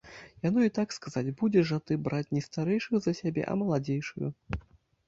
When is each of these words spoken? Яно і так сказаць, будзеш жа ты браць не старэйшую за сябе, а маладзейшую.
Яно 0.45 0.63
і 0.67 0.71
так 0.77 0.95
сказаць, 0.95 1.33
будзеш 1.41 1.69
жа 1.73 1.79
ты 1.91 1.99
браць 2.09 2.25
не 2.39 2.43
старэйшую 2.47 2.97
за 3.09 3.15
сябе, 3.21 3.41
а 3.55 3.61
маладзейшую. 3.63 4.27